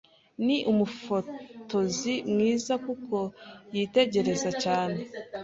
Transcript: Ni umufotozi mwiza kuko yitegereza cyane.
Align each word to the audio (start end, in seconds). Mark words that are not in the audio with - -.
Ni 0.45 0.57
umufotozi 0.71 2.13
mwiza 2.31 2.73
kuko 2.85 3.17
yitegereza 3.75 4.49
cyane. 4.63 4.99